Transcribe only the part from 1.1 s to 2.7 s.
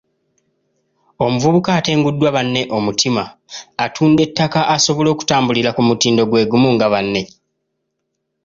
Omuvubuka atenguddwa banne